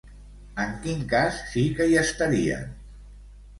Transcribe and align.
En 0.63 0.73
quin 0.85 1.03
cas 1.11 1.37
sí 1.51 1.65
que 1.81 1.89
hi 1.93 2.01
estarien? 2.03 2.75